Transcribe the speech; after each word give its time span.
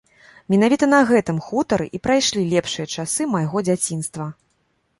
Менавіта 0.53 0.85
на 0.93 1.01
гэтым 1.09 1.37
хутары 1.49 1.87
і 1.97 2.01
прайшлі 2.07 2.47
лепшыя 2.55 2.85
часы 2.99 3.31
майго 3.37 3.65
дзяцінства. 3.69 4.31